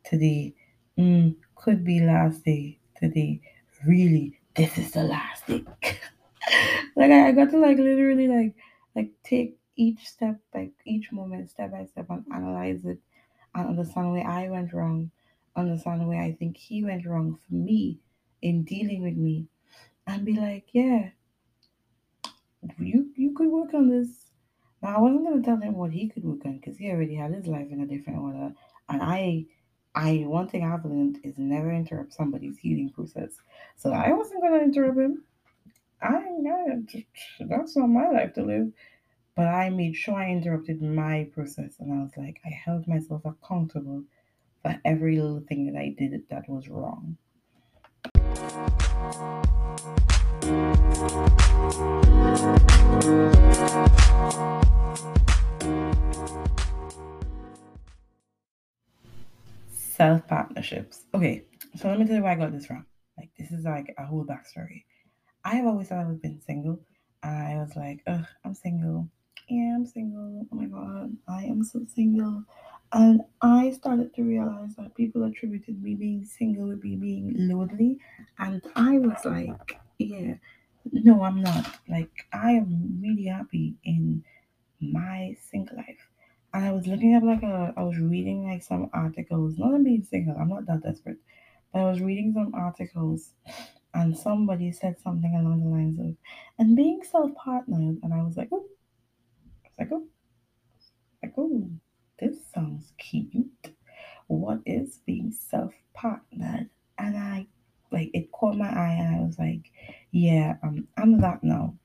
to 0.05 0.17
the 0.17 0.53
mm, 0.97 1.35
could 1.55 1.83
be 1.83 1.99
last 2.01 2.43
day 2.45 2.79
to 2.99 3.09
the 3.09 3.41
really 3.85 4.39
this 4.55 4.77
is 4.77 4.91
the 4.91 5.03
last 5.03 5.47
day. 5.47 5.65
like 6.95 7.11
I, 7.11 7.29
I 7.29 7.31
got 7.31 7.49
to 7.51 7.59
like 7.59 7.77
literally 7.77 8.27
like 8.27 8.55
like 8.95 9.11
take 9.23 9.57
each 9.75 10.07
step 10.07 10.39
like 10.53 10.71
each 10.85 11.11
moment 11.11 11.49
step 11.49 11.71
by 11.71 11.85
step 11.85 12.07
and 12.09 12.25
analyze 12.33 12.85
it 12.85 12.99
and 13.55 13.69
understand 13.69 14.11
where 14.13 14.27
I 14.27 14.49
went 14.49 14.73
wrong, 14.73 15.11
understand 15.55 16.07
where 16.07 16.21
I 16.21 16.33
think 16.33 16.57
he 16.57 16.83
went 16.83 17.05
wrong 17.05 17.37
for 17.47 17.55
me 17.55 17.99
in 18.41 18.63
dealing 18.63 19.03
with 19.03 19.17
me, 19.17 19.47
and 20.07 20.25
be 20.25 20.33
like, 20.33 20.65
yeah, 20.73 21.09
you 22.79 23.11
you 23.15 23.33
could 23.35 23.47
work 23.47 23.73
on 23.73 23.89
this. 23.89 24.31
Now 24.81 24.97
I 24.97 24.99
wasn't 24.99 25.25
gonna 25.25 25.43
tell 25.43 25.57
him 25.57 25.75
what 25.75 25.91
he 25.91 26.09
could 26.09 26.23
work 26.23 26.45
on 26.45 26.57
because 26.57 26.77
he 26.77 26.91
already 26.91 27.15
had 27.15 27.33
his 27.33 27.47
life 27.47 27.67
in 27.71 27.81
a 27.81 27.87
different 27.87 28.19
order, 28.19 28.53
and 28.89 29.01
I. 29.01 29.45
I 29.97 30.25
one 30.27 30.49
thing 30.49 30.65
I've 30.65 30.83
learned 30.83 31.19
is 31.23 31.37
never 31.37 31.71
interrupt 31.71 32.13
somebody's 32.13 32.57
healing 32.57 32.89
process. 32.89 33.37
So 33.77 33.93
I 33.93 34.11
wasn't 34.11 34.41
gonna 34.41 34.61
interrupt 34.61 34.97
him. 34.97 35.23
I, 36.01 36.17
I 36.17 37.45
that's 37.47 37.77
not 37.77 37.87
my 37.87 38.09
life 38.09 38.33
to 38.33 38.43
live. 38.43 38.73
But 39.35 39.47
I 39.47 39.69
made 39.69 39.97
sure 39.97 40.15
I 40.15 40.29
interrupted 40.29 40.81
my 40.81 41.29
process 41.33 41.75
and 41.79 41.91
I 41.91 42.03
was 42.03 42.15
like, 42.15 42.39
I 42.45 42.49
held 42.49 42.87
myself 42.87 43.23
accountable 43.25 44.03
for 44.61 44.79
every 44.85 45.19
little 45.19 45.41
thing 45.41 45.65
that 45.71 45.77
I 45.77 45.93
did 45.97 46.23
that 46.29 46.47
was 46.47 46.69
wrong. 46.69 47.17
Self 50.45 50.53
partnerships. 60.27 61.05
Okay, 61.15 61.45
so 61.75 61.87
let 61.87 61.97
me 61.97 62.05
tell 62.05 62.17
you 62.17 62.21
where 62.21 62.33
I 62.33 62.35
got 62.35 62.51
this 62.51 62.67
from. 62.67 62.85
Like, 63.17 63.31
this 63.39 63.51
is 63.51 63.63
like 63.63 63.95
a 63.97 64.05
whole 64.05 64.23
backstory. 64.23 64.83
I 65.43 65.55
have 65.55 65.65
always 65.65 65.87
thought 65.87 65.97
I 65.99 66.05
was 66.05 66.19
been 66.19 66.39
single. 66.41 66.79
I 67.23 67.55
was 67.55 67.75
like, 67.75 68.03
ugh, 68.05 68.27
I'm 68.43 68.53
single. 68.53 69.09
Yeah, 69.49 69.73
I'm 69.75 69.87
single. 69.87 70.45
Oh 70.51 70.55
my 70.55 70.65
god, 70.65 71.17
I 71.27 71.45
am 71.45 71.63
so 71.63 71.81
single. 71.95 72.43
And 72.93 73.21
I 73.41 73.71
started 73.71 74.13
to 74.13 74.21
realize 74.21 74.75
that 74.77 74.93
people 74.93 75.23
attributed 75.23 75.81
me 75.81 75.95
being 75.95 76.23
single 76.23 76.67
with 76.67 76.83
me 76.83 76.97
being 76.97 77.33
lonely. 77.35 77.97
And 78.37 78.61
I 78.75 78.99
was 78.99 79.25
like, 79.25 79.79
yeah, 79.97 80.35
no, 80.91 81.23
I'm 81.23 81.41
not. 81.41 81.67
Like, 81.89 82.11
I 82.33 82.51
am 82.51 82.99
really 83.01 83.25
happy 83.25 83.75
in 83.83 84.23
my 84.79 85.35
single 85.51 85.77
life. 85.77 86.09
And 86.53 86.65
I 86.65 86.71
was 86.71 86.87
looking 86.87 87.15
up 87.15 87.23
like 87.23 87.43
a, 87.43 87.73
I 87.77 87.83
was 87.83 87.97
reading 87.97 88.47
like 88.47 88.63
some 88.63 88.89
articles, 88.93 89.57
not 89.57 89.73
on 89.73 89.83
being 89.83 90.03
single, 90.03 90.35
I'm 90.37 90.49
not 90.49 90.65
that 90.67 90.83
desperate, 90.83 91.17
but 91.73 91.79
I 91.81 91.91
was 91.91 92.01
reading 92.01 92.33
some 92.33 92.53
articles 92.55 93.31
and 93.93 94.17
somebody 94.17 94.71
said 94.71 94.99
something 94.99 95.33
along 95.35 95.63
the 95.63 95.69
lines 95.69 95.99
of, 95.99 96.15
and 96.59 96.75
being 96.75 97.01
self 97.03 97.33
partnered. 97.35 97.97
And 98.03 98.13
I 98.13 98.23
was 98.23 98.37
like, 98.37 98.49
oh, 98.51 98.65
like, 99.79 99.89
oh, 99.91 100.05
like, 101.23 101.33
oh, 101.37 101.69
this 102.19 102.37
sounds 102.53 102.93
cute. 102.97 103.69
What 104.27 104.59
is 104.65 104.99
being 105.05 105.31
self 105.31 105.73
partnered? 105.93 106.69
And 106.97 107.17
I, 107.17 107.47
like, 107.95 108.11
it 108.13 108.31
caught 108.31 108.57
my 108.57 108.69
eye, 108.69 108.97
and 108.99 109.17
I 109.17 109.21
was 109.25 109.39
like, 109.39 109.71
yeah, 110.11 110.57
um, 110.63 110.87
I'm 110.97 111.19
that 111.21 111.43
now. 111.43 111.75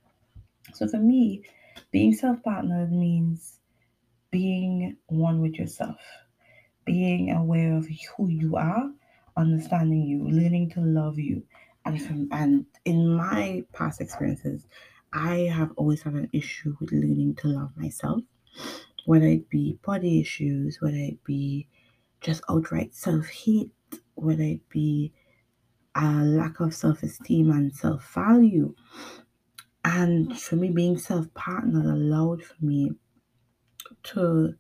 So 0.75 0.89
for 0.89 0.99
me, 0.99 1.45
being 1.93 2.13
self 2.15 2.43
partnered 2.43 2.93
means 2.93 3.61
being 4.31 4.97
one 5.07 5.41
with 5.41 5.55
yourself, 5.55 6.01
being 6.85 7.33
aware 7.33 7.77
of 7.77 7.87
who 8.17 8.29
you 8.29 8.57
are, 8.57 8.91
understanding 9.37 10.03
you, 10.03 10.29
learning 10.29 10.71
to 10.71 10.81
love 10.81 11.19
you, 11.19 11.45
and 11.85 12.03
from 12.03 12.29
and 12.33 12.67
in 12.85 13.15
my 13.17 13.65
past 13.73 14.01
experiences, 14.01 14.67
I 15.13 15.51
have 15.53 15.73
always 15.77 16.03
had 16.03 16.15
an 16.15 16.31
issue 16.33 16.77
with 16.81 16.93
learning 16.93 17.37
to 17.37 17.49
love 17.49 17.73
myself, 17.77 18.21
whether 19.07 19.27
it 19.27 19.49
be 19.51 19.79
body 19.85 20.21
issues, 20.21 20.79
whether 20.81 20.97
it 20.97 21.25
be 21.25 21.69
just 22.21 22.43
outright 22.49 22.95
self 22.95 23.29
hate, 23.29 23.73
whether 24.15 24.43
it 24.43 24.69
be 24.69 25.13
a 25.95 26.25
lack 26.25 26.61
of 26.61 26.75
self 26.75 27.03
esteem 27.03 27.51
and 27.51 27.75
self 27.75 28.13
value. 28.15 28.75
And 29.85 30.41
for 30.41 30.57
me, 30.57 30.71
being 30.71 30.97
self 30.97 31.35
partnered 31.35 31.85
allowed 31.85 32.43
for 32.43 32.65
me 32.65 32.93
to 34.03 34.55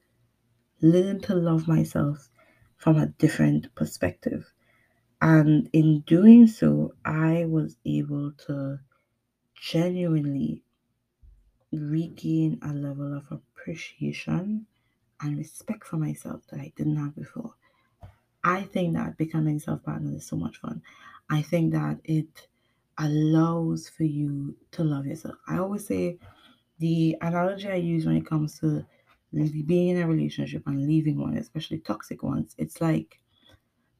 learn 0.82 1.20
to 1.22 1.34
love 1.34 1.68
myself 1.68 2.30
from 2.76 2.96
a 2.98 3.06
different 3.08 3.74
perspective. 3.74 4.52
And 5.20 5.70
in 5.72 6.02
doing 6.02 6.46
so, 6.48 6.94
I 7.04 7.46
was 7.46 7.78
able 7.86 8.32
to 8.46 8.80
genuinely 9.54 10.64
regain 11.72 12.58
a 12.62 12.72
level 12.72 13.14
of 13.16 13.30
appreciation 13.30 14.66
and 15.20 15.38
respect 15.38 15.84
for 15.84 15.96
myself 15.96 16.46
that 16.48 16.60
I 16.60 16.72
didn't 16.76 16.96
have 16.96 17.14
before. 17.14 17.54
I 18.44 18.62
think 18.62 18.94
that 18.94 19.18
becoming 19.18 19.60
self 19.60 19.84
partnered 19.84 20.16
is 20.16 20.26
so 20.26 20.36
much 20.36 20.58
fun. 20.58 20.82
I 21.30 21.42
think 21.42 21.72
that 21.72 21.98
it 22.04 22.48
allows 22.98 23.88
for 23.88 24.04
you 24.04 24.56
to 24.72 24.84
love 24.84 25.06
yourself. 25.06 25.36
I 25.48 25.58
always 25.58 25.86
say 25.86 26.18
the 26.78 27.16
analogy 27.20 27.68
I 27.68 27.76
use 27.76 28.06
when 28.06 28.16
it 28.16 28.26
comes 28.26 28.58
to 28.60 28.84
being 29.32 29.96
in 29.96 30.02
a 30.02 30.08
relationship 30.08 30.62
and 30.66 30.86
leaving 30.86 31.20
one, 31.20 31.36
especially 31.36 31.78
toxic 31.78 32.22
ones, 32.22 32.54
it's 32.58 32.80
like 32.80 33.20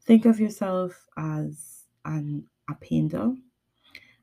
think 0.03 0.25
of 0.25 0.39
yourself 0.39 1.07
as 1.17 1.85
an 2.05 2.43
a 2.69 2.75
painter 2.75 3.33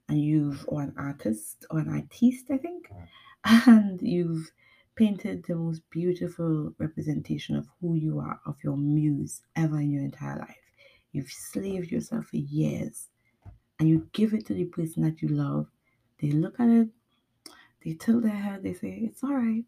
and 0.08 0.20
you've 0.20 0.64
or 0.68 0.82
an 0.82 0.94
artist 0.96 1.66
or 1.70 1.78
an 1.78 1.88
artiste, 1.88 2.50
I 2.50 2.58
think, 2.58 2.90
mm. 2.90 3.66
and 3.66 4.00
you've 4.02 4.50
painted 4.94 5.44
the 5.44 5.54
most 5.54 5.82
beautiful 5.90 6.72
representation 6.78 7.56
of 7.56 7.68
who 7.80 7.94
you 7.94 8.18
are, 8.18 8.40
of 8.46 8.56
your 8.64 8.76
muse 8.76 9.42
ever 9.54 9.78
in 9.78 9.90
your 9.90 10.02
entire 10.02 10.38
life. 10.38 10.67
You've 11.12 11.30
slaved 11.30 11.90
yourself 11.90 12.26
for 12.26 12.36
years 12.36 13.08
and 13.78 13.88
you 13.88 14.08
give 14.12 14.34
it 14.34 14.46
to 14.46 14.54
the 14.54 14.64
person 14.66 15.02
that 15.04 15.22
you 15.22 15.28
love. 15.28 15.66
They 16.20 16.30
look 16.30 16.58
at 16.60 16.68
it, 16.68 16.88
they 17.84 17.94
tilt 17.94 18.24
their 18.24 18.32
head, 18.32 18.62
they 18.62 18.74
say, 18.74 19.00
It's 19.02 19.22
all 19.22 19.34
right, 19.34 19.64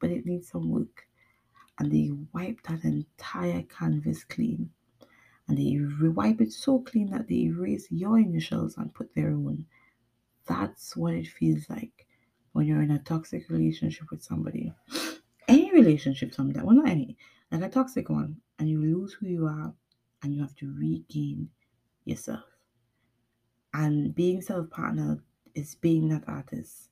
but 0.00 0.10
it 0.10 0.26
needs 0.26 0.50
some 0.50 0.70
work. 0.70 1.06
And 1.78 1.90
they 1.90 2.10
wipe 2.32 2.62
that 2.64 2.84
entire 2.84 3.62
canvas 3.62 4.24
clean 4.24 4.70
and 5.48 5.56
they 5.56 5.78
wipe 6.08 6.40
it 6.40 6.52
so 6.52 6.80
clean 6.80 7.10
that 7.10 7.26
they 7.26 7.44
erase 7.44 7.86
your 7.90 8.18
initials 8.18 8.76
and 8.76 8.92
put 8.94 9.14
their 9.14 9.30
own. 9.30 9.64
That's 10.46 10.94
what 10.96 11.14
it 11.14 11.26
feels 11.26 11.68
like 11.70 12.06
when 12.52 12.66
you're 12.66 12.82
in 12.82 12.90
a 12.90 12.98
toxic 12.98 13.48
relationship 13.48 14.10
with 14.10 14.22
somebody. 14.22 14.72
Any 15.48 15.72
relationship, 15.72 16.34
sometimes, 16.34 16.64
well, 16.64 16.76
not 16.76 16.88
any, 16.88 17.16
like 17.50 17.62
a 17.62 17.68
toxic 17.70 18.10
one, 18.10 18.36
and 18.58 18.68
you 18.68 18.80
lose 18.80 19.14
who 19.14 19.26
you 19.26 19.46
are 19.46 19.72
and 20.22 20.34
you 20.34 20.40
have 20.40 20.54
to 20.56 20.72
regain 20.78 21.50
yourself. 22.04 22.44
And 23.74 24.14
being 24.14 24.40
self 24.42 24.70
partnered 24.70 25.22
is 25.54 25.74
being 25.74 26.08
that 26.08 26.24
artist, 26.26 26.90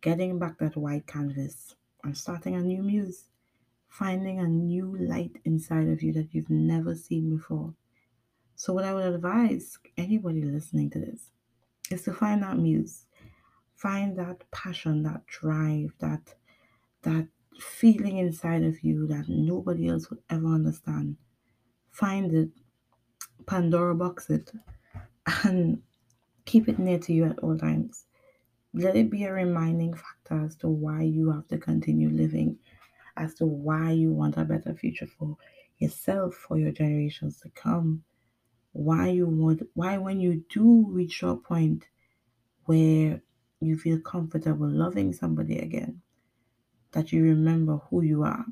getting 0.00 0.38
back 0.38 0.58
that 0.58 0.76
white 0.76 1.06
canvas 1.06 1.74
and 2.04 2.16
starting 2.16 2.54
a 2.54 2.60
new 2.60 2.82
muse, 2.82 3.24
finding 3.88 4.38
a 4.38 4.46
new 4.46 4.96
light 4.98 5.36
inside 5.44 5.88
of 5.88 6.02
you 6.02 6.12
that 6.12 6.34
you've 6.34 6.50
never 6.50 6.94
seen 6.94 7.36
before. 7.36 7.74
So, 8.56 8.72
what 8.72 8.84
I 8.84 8.94
would 8.94 9.06
advise 9.14 9.78
anybody 9.96 10.42
listening 10.42 10.90
to 10.90 10.98
this 10.98 11.30
is 11.90 12.02
to 12.02 12.12
find 12.12 12.42
that 12.42 12.58
muse, 12.58 13.06
find 13.76 14.18
that 14.18 14.50
passion, 14.50 15.02
that 15.04 15.26
drive, 15.26 15.92
that 16.00 16.34
that 17.02 17.28
feeling 17.60 18.18
inside 18.18 18.62
of 18.62 18.82
you 18.82 19.06
that 19.08 19.28
nobody 19.28 19.88
else 19.88 20.10
would 20.10 20.22
ever 20.30 20.46
understand. 20.46 21.16
Find 21.90 22.32
it, 22.32 22.50
Pandora 23.48 23.94
box 23.94 24.28
it, 24.28 24.52
and 25.44 25.80
keep 26.44 26.68
it 26.68 26.78
near 26.78 26.98
to 26.98 27.14
you 27.14 27.24
at 27.24 27.38
all 27.38 27.56
times. 27.56 28.04
Let 28.74 28.94
it 28.94 29.08
be 29.08 29.24
a 29.24 29.32
reminding 29.32 29.94
factor 29.94 30.44
as 30.44 30.54
to 30.56 30.68
why 30.68 31.00
you 31.00 31.32
have 31.32 31.48
to 31.48 31.56
continue 31.56 32.10
living, 32.10 32.58
as 33.16 33.32
to 33.36 33.46
why 33.46 33.92
you 33.92 34.12
want 34.12 34.36
a 34.36 34.44
better 34.44 34.74
future 34.74 35.06
for 35.06 35.38
yourself, 35.78 36.34
for 36.34 36.58
your 36.58 36.72
generations 36.72 37.40
to 37.40 37.48
come. 37.48 38.04
Why 38.72 39.08
you 39.08 39.26
want, 39.26 39.62
why 39.72 39.96
when 39.96 40.20
you 40.20 40.44
do 40.50 40.84
reach 40.86 41.22
a 41.22 41.34
point 41.34 41.86
where 42.66 43.22
you 43.60 43.78
feel 43.78 43.98
comfortable 44.00 44.68
loving 44.68 45.14
somebody 45.14 45.58
again, 45.60 46.02
that 46.92 47.12
you 47.12 47.22
remember 47.22 47.80
who 47.88 48.02
you 48.02 48.24
are, 48.24 48.44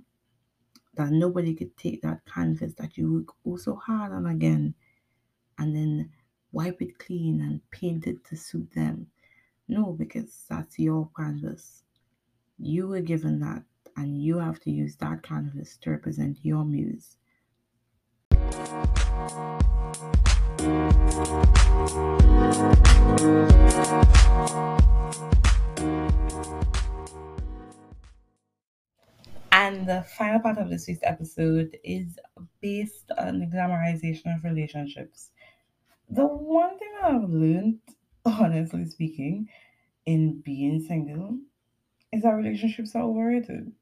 that 0.95 1.11
nobody 1.11 1.55
could 1.55 1.77
take 1.77 2.01
that 2.01 2.25
canvas 2.25 2.73
that 2.79 2.97
you 2.97 3.13
work 3.13 3.37
oh 3.47 3.59
so 3.59 3.75
hard 3.77 4.11
on 4.13 4.27
again 4.27 4.75
and 5.59 5.75
then 5.75 6.11
wipe 6.53 6.81
it 6.81 6.99
clean 6.99 7.41
and 7.41 7.61
paint 7.71 8.07
it 8.07 8.25
to 8.25 8.37
suit 8.37 8.71
them. 8.75 9.07
No, 9.69 9.93
because 9.93 10.45
that's 10.49 10.79
your 10.79 11.11
canvas. 11.17 11.83
You 12.59 12.89
were 12.89 13.01
given 13.01 13.41
that, 13.41 13.63
and 13.97 14.23
you 14.23 14.39
have 14.39 14.61
to 14.61 14.71
use 14.71 14.97
that 14.97 15.23
canvas 15.23 15.77
to 15.83 15.91
represent 15.91 16.39
your 16.43 16.65
muse. 16.65 17.17
And 29.53 29.87
the 29.89 30.05
final 30.17 30.41
part 30.41 30.59
of 30.59 30.71
this 30.71 30.87
week's 30.87 31.01
episode 31.03 31.77
is 31.83 32.19
based 32.61 33.11
on 33.19 33.41
the 33.41 33.47
glamorization 33.47 34.37
of 34.37 34.45
relationships. 34.45 35.31
The 36.09 36.27
one 36.27 36.79
thing 36.79 36.93
I've 37.03 37.31
learned, 37.31 37.81
honestly 38.25 38.85
speaking, 38.87 39.49
in 40.07 40.41
being 40.41 40.81
single 40.81 41.41
is 42.13 42.23
that 42.23 42.31
relationships 42.31 42.95
are 42.95 43.03
overrated. 43.05 43.73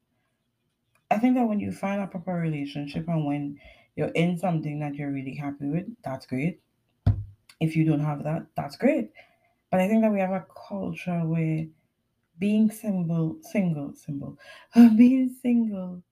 I 1.09 1.17
think 1.19 1.35
that 1.35 1.47
when 1.47 1.59
you 1.59 1.71
find 1.71 2.01
a 2.01 2.07
proper 2.07 2.33
relationship 2.33 3.07
and 3.07 3.25
when 3.25 3.59
you're 3.95 4.09
in 4.09 4.37
something 4.37 4.79
that 4.79 4.95
you're 4.95 5.11
really 5.11 5.35
happy 5.35 5.67
with, 5.67 5.87
that's 6.03 6.25
great. 6.25 6.61
If 7.59 7.75
you 7.75 7.85
don't 7.85 7.99
have 8.01 8.23
that, 8.23 8.47
that's 8.55 8.75
great. 8.77 9.11
But 9.71 9.79
I 9.81 9.87
think 9.87 10.03
that 10.03 10.11
we 10.11 10.19
have 10.19 10.31
a 10.31 10.45
culture 10.69 11.21
where 11.25 11.67
being 12.39 12.71
single, 12.71 13.39
single, 13.41 13.93
single, 13.95 14.39
being 14.97 15.29
single 15.41 16.03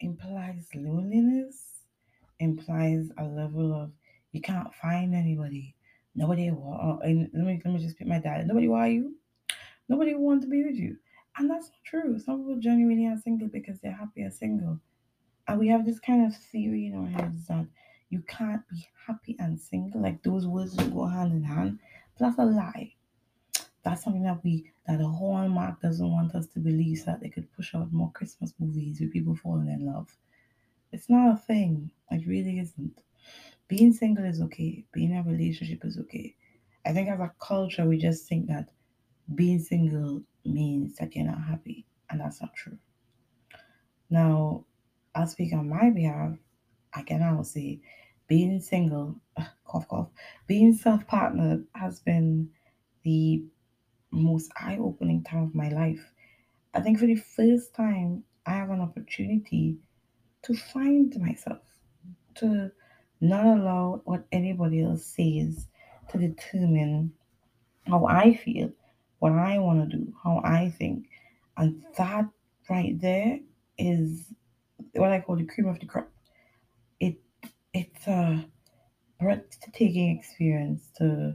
implies 0.00 0.68
loneliness, 0.74 1.82
implies 2.40 3.10
a 3.18 3.24
level 3.24 3.72
of 3.74 3.92
you 4.34 4.40
can't 4.40 4.74
find 4.74 5.14
anybody. 5.14 5.76
Nobody 6.16 6.50
want. 6.50 7.02
Uh, 7.02 7.06
and 7.06 7.30
let 7.32 7.44
me 7.44 7.62
let 7.64 7.72
me 7.72 7.80
just 7.80 7.96
pick 7.96 8.08
my 8.08 8.18
dad. 8.18 8.46
Nobody 8.48 8.66
want 8.66 8.92
you. 8.92 9.14
Nobody 9.88 10.14
want 10.14 10.42
to 10.42 10.48
be 10.48 10.64
with 10.64 10.74
you. 10.74 10.96
And 11.38 11.48
that's 11.48 11.66
not 11.66 11.84
true. 11.84 12.18
Some 12.18 12.40
people 12.40 12.60
genuinely 12.60 13.06
are 13.06 13.16
single 13.22 13.46
because 13.46 13.78
they're 13.80 13.92
happy 13.92 14.22
as 14.22 14.36
single. 14.36 14.80
And 15.46 15.58
we 15.60 15.68
have 15.68 15.86
this 15.86 16.00
kind 16.00 16.26
of 16.26 16.36
theory 16.36 16.86
in 16.86 16.96
our 16.96 17.06
heads 17.06 17.46
that 17.46 17.66
you 18.10 18.22
can't 18.26 18.62
be 18.68 18.88
happy 19.06 19.36
and 19.38 19.60
single. 19.60 20.02
Like 20.02 20.20
those 20.24 20.48
words 20.48 20.74
go 20.74 21.06
hand 21.06 21.32
in 21.32 21.44
hand. 21.44 21.78
That's 22.18 22.38
a 22.38 22.44
lie. 22.44 22.92
That's 23.84 24.02
something 24.02 24.24
that 24.24 24.42
we 24.42 24.72
that 24.88 24.98
the 24.98 25.06
Hallmark 25.06 25.80
doesn't 25.80 26.10
want 26.10 26.34
us 26.34 26.48
to 26.48 26.58
believe 26.58 26.98
so 26.98 27.04
that 27.06 27.20
they 27.20 27.28
could 27.28 27.52
push 27.52 27.72
out 27.74 27.92
more 27.92 28.10
Christmas 28.12 28.52
movies 28.58 29.00
with 29.00 29.12
people 29.12 29.36
falling 29.36 29.68
in 29.68 29.86
love. 29.86 30.08
It's 30.90 31.08
not 31.08 31.34
a 31.34 31.36
thing. 31.36 31.90
It 32.10 32.26
really 32.26 32.58
isn't. 32.58 32.98
Being 33.68 33.92
single 33.92 34.24
is 34.24 34.40
okay. 34.42 34.84
Being 34.92 35.12
in 35.12 35.18
a 35.18 35.22
relationship 35.22 35.84
is 35.84 35.98
okay. 35.98 36.36
I 36.84 36.92
think 36.92 37.08
as 37.08 37.20
a 37.20 37.32
culture 37.40 37.86
we 37.86 37.98
just 37.98 38.28
think 38.28 38.46
that 38.48 38.68
being 39.34 39.58
single 39.58 40.22
means 40.44 40.96
that 40.96 41.16
you're 41.16 41.26
not 41.26 41.42
happy, 41.42 41.86
and 42.10 42.20
that's 42.20 42.42
not 42.42 42.54
true. 42.54 42.78
Now, 44.10 44.64
I'll 45.14 45.26
speak 45.26 45.52
on 45.54 45.68
my 45.68 45.90
behalf. 45.90 46.36
I 46.92 47.02
can 47.02 47.20
now 47.20 47.42
say 47.42 47.80
being 48.28 48.60
single, 48.60 49.16
cough, 49.64 49.88
cough, 49.88 50.08
being 50.46 50.72
self 50.74 51.06
partnered 51.06 51.66
has 51.74 52.00
been 52.00 52.50
the 53.02 53.44
most 54.10 54.50
eye 54.56 54.78
opening 54.78 55.24
time 55.24 55.44
of 55.44 55.54
my 55.54 55.68
life. 55.70 56.12
I 56.74 56.80
think 56.80 56.98
for 56.98 57.06
the 57.06 57.16
first 57.16 57.74
time, 57.74 58.24
I 58.46 58.52
have 58.52 58.70
an 58.70 58.80
opportunity 58.80 59.78
to 60.42 60.54
find 60.54 61.14
myself, 61.18 61.62
to 62.36 62.70
not 63.24 63.46
allow 63.46 64.02
what 64.04 64.26
anybody 64.32 64.82
else 64.82 65.04
says 65.04 65.66
to 66.10 66.18
determine 66.18 67.12
how 67.86 68.06
I 68.06 68.34
feel, 68.34 68.70
what 69.18 69.32
I 69.32 69.58
want 69.58 69.90
to 69.90 69.96
do, 69.96 70.12
how 70.22 70.40
I 70.44 70.70
think. 70.70 71.08
And 71.56 71.82
that 71.96 72.26
right 72.68 73.00
there 73.00 73.38
is 73.78 74.32
what 74.94 75.12
I 75.12 75.20
call 75.20 75.36
the 75.36 75.44
cream 75.44 75.68
of 75.68 75.80
the 75.80 75.86
crop. 75.86 76.08
It 77.00 77.16
it's 77.72 78.06
a 78.06 78.44
breathtaking 79.20 80.18
experience 80.18 80.90
to 80.98 81.34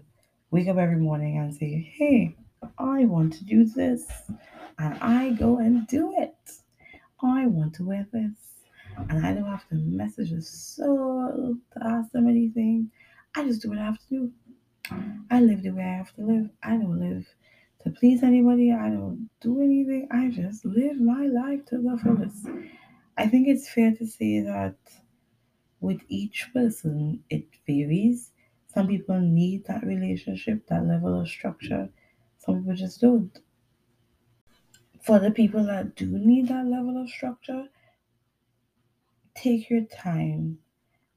wake 0.52 0.68
up 0.68 0.78
every 0.78 0.98
morning 0.98 1.38
and 1.38 1.54
say, 1.54 1.94
hey, 1.98 2.36
I 2.78 3.06
want 3.06 3.34
to 3.34 3.46
do 3.46 3.66
this. 3.66 4.06
And 4.78 4.98
I 5.02 5.32
go 5.32 5.58
and 5.58 5.88
do 5.88 6.14
it. 6.18 6.34
I 7.22 7.48
want 7.48 7.76
to 7.76 7.84
wear 7.84 8.08
this. 8.12 8.59
And 9.08 9.26
I 9.26 9.34
don't 9.34 9.46
have 9.46 9.68
to 9.70 9.76
message 9.76 10.32
a 10.32 10.42
soul 10.42 11.56
to 11.74 11.88
ask 11.88 12.12
them 12.12 12.28
anything. 12.28 12.92
I 13.36 13.46
just 13.46 13.62
do 13.62 13.70
what 13.70 13.80
I 13.80 13.86
have 13.86 14.00
to 14.00 14.10
do. 14.10 14.34
I 15.32 15.40
live 15.42 15.64
the 15.64 15.72
way 15.72 15.84
I 15.84 15.98
have 15.98 16.14
to 16.16 16.22
live. 16.22 16.50
I 16.64 16.72
don't 16.72 17.00
live 17.00 17.28
to 17.84 17.92
please 17.92 18.24
anybody. 18.24 18.72
I 18.74 18.90
don't 18.90 19.30
do 19.40 19.62
anything. 19.62 20.08
I 20.12 20.30
just 20.30 20.66
live 20.66 21.00
my 21.00 21.28
life 21.28 21.66
to 21.68 21.78
the 21.78 21.98
fullest. 22.04 22.48
I 23.18 23.28
think 23.28 23.48
it's 23.48 23.70
fair 23.70 23.94
to 23.96 24.06
say 24.06 24.42
that 24.42 24.76
with 25.80 26.02
each 26.10 26.50
person, 26.54 27.24
it 27.30 27.46
varies. 27.66 28.32
Some 28.68 28.88
people 28.88 29.20
need 29.20 29.66
that 29.66 29.84
relationship, 29.84 30.68
that 30.68 30.86
level 30.86 31.20
of 31.22 31.28
structure. 31.28 31.90
Some 32.40 32.60
people 32.60 32.76
just 32.76 33.02
don't. 33.02 33.38
For 35.02 35.20
the 35.20 35.32
people 35.32 35.64
that 35.66 35.96
do 35.96 36.06
need 36.08 36.50
that 36.50 36.66
level 36.66 37.02
of 37.02 37.10
structure, 37.10 37.68
take 39.42 39.70
your 39.70 39.86
time 39.86 40.60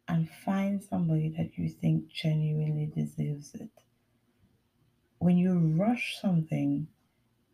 and 0.06 0.30
find 0.30 0.82
somebody 0.82 1.28
that 1.37 1.58
you 1.58 1.68
think 1.68 2.08
genuinely 2.08 2.87
deserves 2.87 3.54
it. 3.54 3.70
When 5.18 5.37
you 5.37 5.58
rush 5.76 6.18
something, 6.20 6.87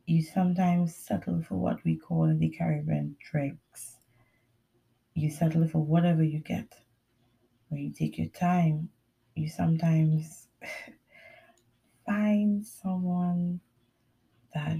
you 0.06 0.22
sometimes 0.22 0.94
settle 0.94 1.42
for 1.42 1.56
what 1.56 1.82
we 1.84 1.96
call 1.96 2.24
in 2.24 2.38
the 2.38 2.50
Caribbean 2.50 3.16
dregs. 3.18 3.96
You 5.14 5.30
settle 5.30 5.66
for 5.68 5.78
whatever 5.78 6.22
you 6.22 6.40
get. 6.40 6.74
When 7.68 7.80
you 7.80 7.90
take 7.92 8.18
your 8.18 8.28
time, 8.28 8.90
you 9.34 9.48
sometimes 9.48 10.48
find 12.06 12.66
someone 12.66 13.60
that 14.54 14.76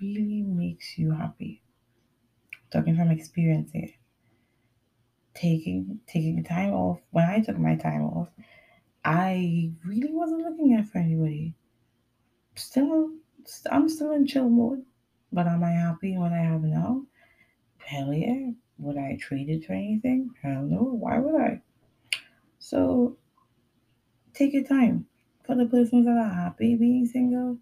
really 0.00 0.42
makes 0.42 0.98
you 0.98 1.12
happy. 1.12 1.62
Talking 2.70 2.96
from 2.96 3.10
experience 3.10 3.70
here. 3.72 3.90
Taking 5.34 6.00
taking 6.06 6.44
time 6.44 6.72
off. 6.72 7.00
When 7.10 7.24
I 7.24 7.40
took 7.40 7.58
my 7.58 7.76
time 7.76 8.02
off, 8.02 8.28
I 9.04 9.72
really 9.84 10.12
wasn't 10.12 10.42
looking 10.42 10.74
at 10.74 10.88
for 10.88 10.98
anybody. 10.98 11.54
Still, 12.54 13.10
I'm 13.70 13.88
still 13.88 14.12
in 14.12 14.26
chill 14.26 14.48
mode. 14.48 14.84
But 15.32 15.46
am 15.46 15.64
I 15.64 15.70
happy 15.70 16.18
what 16.18 16.32
I 16.32 16.42
have 16.42 16.62
now? 16.62 17.02
Hell 17.78 18.12
yeah. 18.12 18.50
Would 18.78 18.98
I 18.98 19.16
trade 19.20 19.48
it 19.48 19.64
for 19.64 19.72
anything? 19.72 20.30
Hell 20.42 20.62
no. 20.62 20.82
Why 20.82 21.18
would 21.18 21.40
I? 21.40 21.60
So 22.58 23.16
take 24.34 24.52
your 24.52 24.64
time. 24.64 25.06
For 25.46 25.56
the 25.56 25.66
persons 25.66 26.06
that 26.06 26.16
are 26.16 26.32
happy 26.32 26.76
being 26.76 27.06
single, 27.06 27.58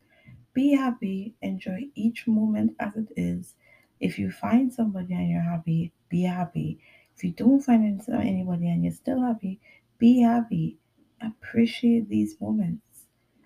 be 0.53 0.75
happy, 0.75 1.35
enjoy 1.41 1.89
each 1.95 2.27
moment 2.27 2.75
as 2.79 2.95
it 2.97 3.09
is. 3.17 3.55
If 4.01 4.19
you 4.19 4.31
find 4.31 4.73
somebody 4.73 5.15
and 5.15 5.31
you're 5.31 5.41
happy, 5.41 5.93
be 6.09 6.23
happy. 6.23 6.81
If 7.21 7.25
you 7.25 7.33
don't 7.33 7.61
find 7.61 8.01
anybody 8.09 8.71
and 8.71 8.83
you're 8.83 8.95
still 8.95 9.21
happy, 9.21 9.61
be 9.99 10.23
happy. 10.23 10.79
Appreciate 11.21 12.09
these 12.09 12.41
moments. 12.41 12.81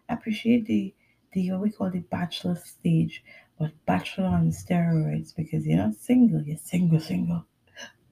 Appreciate 0.08 0.66
the 0.66 0.94
the 1.32 1.50
what 1.50 1.60
we 1.60 1.70
call 1.72 1.90
the 1.90 1.98
bachelor 1.98 2.54
stage, 2.54 3.24
but 3.58 3.72
bachelor 3.84 4.26
on 4.26 4.52
steroids 4.52 5.34
because 5.34 5.66
you're 5.66 5.78
not 5.78 5.96
single, 5.96 6.40
you're 6.42 6.56
single, 6.56 7.00
single. 7.00 7.46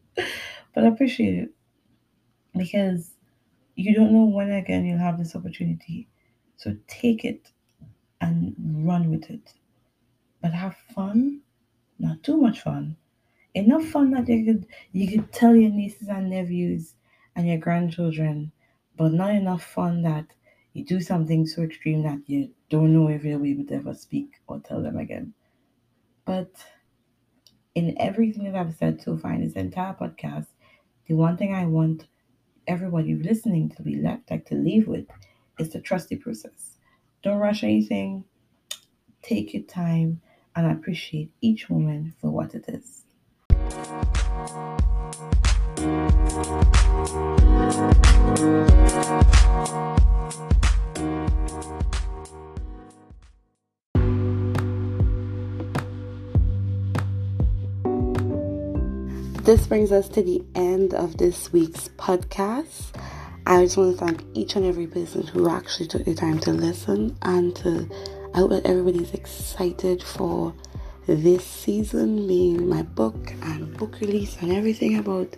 but 0.17 0.85
appreciate 0.85 1.45
it 1.45 1.51
because 2.59 3.13
you 3.77 3.95
don't 3.95 4.11
know 4.11 4.25
when 4.25 4.51
again 4.51 4.85
you'll 4.85 4.99
have 4.99 5.17
this 5.17 5.37
opportunity. 5.37 6.09
So 6.57 6.77
take 6.89 7.25
it 7.25 7.53
and 8.21 8.57
run 8.59 9.11
with 9.11 9.31
it. 9.31 9.55
But 10.41 10.55
have 10.55 10.75
fun, 10.93 11.43
not 12.01 12.25
too 12.25 12.37
much 12.37 12.63
fun. 12.63 12.97
Enough 13.55 13.85
fun 13.85 14.11
that 14.13 14.29
you 14.29 14.45
could 14.45 14.67
you 14.93 15.09
could 15.09 15.33
tell 15.33 15.55
your 15.55 15.71
nieces 15.71 16.09
and 16.09 16.31
nephews 16.31 16.95
and 17.37 17.47
your 17.47 17.59
grandchildren, 17.59 18.53
but 18.97 19.13
not 19.13 19.35
enough 19.35 19.63
fun 19.63 20.03
that 20.03 20.27
you 20.73 20.85
do 20.85 21.01
something 21.01 21.47
so 21.47 21.63
extreme 21.63 22.03
that 22.03 22.21
you 22.27 22.51
don't 22.71 22.95
know 22.95 23.09
if 23.09 23.25
you'll 23.25 23.41
be 23.41 23.51
able 23.53 23.67
to 23.67 23.75
ever 23.75 23.95
speak 23.95 24.41
or 24.47 24.61
tell 24.61 24.83
them 24.83 24.97
again. 24.97 25.35
But 26.25 26.51
in 27.75 27.95
everything 28.01 28.45
that 28.45 28.55
I've 28.55 28.77
said 28.77 29.03
so 29.03 29.17
far 29.19 29.35
in 29.35 29.43
this 29.45 29.55
entire 29.55 29.95
podcast, 29.95 30.47
the 31.07 31.15
one 31.15 31.37
thing 31.37 31.55
I 31.55 31.67
want 31.67 32.07
everybody 32.67 33.15
listening 33.15 33.71
to 33.71 33.83
be 33.83 33.97
left 33.97 34.31
like 34.31 34.47
to 34.47 34.55
leave 34.55 34.87
with 34.89 35.07
is 35.59 35.71
to 35.71 35.81
trust 35.81 36.09
the 36.09 36.17
process. 36.17 36.79
Don't 37.23 37.39
rush 37.39 37.65
anything. 37.65 38.25
Take 39.23 39.55
your 39.55 39.63
time 39.65 40.21
and 40.55 40.71
appreciate 40.71 41.33
each 41.41 41.71
moment 41.71 42.15
for 42.21 42.31
what 42.31 42.55
it 42.55 42.65
is. 42.69 43.05
This 46.33 46.41
brings 59.67 59.93
us 59.93 60.09
to 60.09 60.23
the 60.23 60.43
end 60.55 60.95
of 60.95 61.19
this 61.19 61.53
week's 61.53 61.89
podcast. 61.99 62.97
I 63.47 63.65
just 63.65 63.77
want 63.77 63.99
to 63.99 64.07
thank 64.07 64.25
each 64.33 64.57
and 64.57 64.65
every 64.65 64.87
person 64.87 65.27
who 65.27 65.51
actually 65.51 65.89
took 65.89 66.07
the 66.07 66.15
time 66.15 66.39
to 66.41 66.53
listen 66.53 67.15
and 67.21 67.55
to 67.57 67.87
I 68.33 68.39
hope 68.39 68.51
that 68.51 68.65
everybody's 68.65 69.13
excited 69.13 70.03
for 70.03 70.55
this 71.07 71.45
season 71.45 72.27
being 72.27 72.69
my 72.71 72.81
book 72.81 73.35
and 73.43 73.77
book 73.77 74.01
release 74.01 74.39
and 74.41 74.51
everything 74.51 74.97
about 74.97 75.37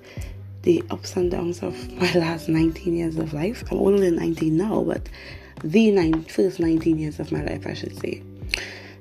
the 0.64 0.82
ups 0.90 1.16
and 1.16 1.30
downs 1.30 1.62
of 1.62 1.92
my 2.00 2.12
last 2.14 2.48
19 2.48 2.96
years 2.96 3.16
of 3.16 3.32
life. 3.32 3.64
I'm 3.70 3.78
only 3.78 4.10
19 4.10 4.56
now, 4.56 4.82
but 4.82 5.08
the 5.62 5.90
nine, 5.90 6.24
first 6.24 6.60
19 6.60 6.98
years 6.98 7.20
of 7.20 7.30
my 7.32 7.42
life, 7.42 7.66
I 7.66 7.74
should 7.74 7.98
say. 8.00 8.22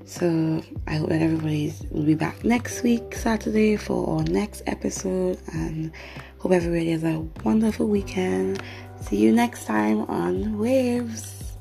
So 0.06 0.64
I 0.88 0.96
hope 0.96 1.10
that 1.10 1.22
everybody 1.22 1.74
will 1.90 2.04
be 2.04 2.14
back 2.14 2.44
next 2.44 2.84
week, 2.84 3.16
Saturday, 3.16 3.78
for 3.78 4.08
our 4.08 4.24
next 4.24 4.62
episode. 4.68 5.40
And 5.54 5.92
hope 6.40 6.52
everybody 6.52 6.92
has 6.92 7.04
a 7.04 7.20
wonderful 7.44 7.88
weekend. 7.88 8.62
See 9.02 9.18
you 9.18 9.32
next 9.32 9.66
time 9.66 10.02
on 10.02 10.60
Waves. 10.60 11.58